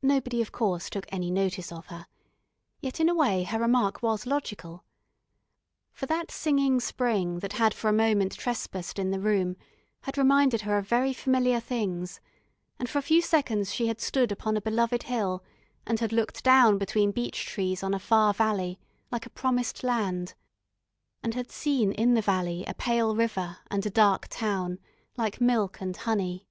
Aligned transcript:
Nobody 0.00 0.40
of 0.40 0.52
course 0.52 0.88
took 0.88 1.04
any 1.12 1.30
notice 1.30 1.70
of 1.70 1.88
her, 1.88 2.06
yet 2.80 2.98
in 2.98 3.10
a 3.10 3.14
way 3.14 3.42
her 3.42 3.58
remark 3.58 4.02
was 4.02 4.24
logical. 4.24 4.86
For 5.92 6.06
that 6.06 6.30
singing 6.30 6.80
Spring 6.80 7.40
that 7.40 7.52
had 7.52 7.74
for 7.74 7.90
a 7.90 7.92
moment 7.92 8.32
trespassed 8.38 8.98
in 8.98 9.10
the 9.10 9.20
room 9.20 9.58
had 10.04 10.16
reminded 10.16 10.62
her 10.62 10.78
of 10.78 10.88
very 10.88 11.12
familiar 11.12 11.60
things, 11.60 12.20
and 12.78 12.88
for 12.88 12.98
a 13.00 13.02
few 13.02 13.20
seconds 13.20 13.70
she 13.70 13.88
had 13.88 14.00
stood 14.00 14.32
upon 14.32 14.56
a 14.56 14.62
beloved 14.62 15.02
hill, 15.02 15.44
and 15.86 16.00
had 16.00 16.10
looked 16.10 16.42
down 16.42 16.78
between 16.78 17.12
beech 17.12 17.44
trees 17.44 17.82
on 17.82 17.92
a 17.92 17.98
far 17.98 18.32
valley, 18.32 18.78
like 19.12 19.26
a 19.26 19.36
promised 19.36 19.84
land; 19.84 20.32
and 21.22 21.34
had 21.34 21.50
seen 21.50 21.92
in 21.92 22.14
the 22.14 22.22
valley 22.22 22.64
a 22.66 22.72
pale 22.72 23.14
river 23.14 23.58
and 23.70 23.84
a 23.84 23.90
dark 23.90 24.26
town, 24.28 24.78
like 25.18 25.38
milk 25.38 25.82
and 25.82 25.98
honey. 25.98 26.48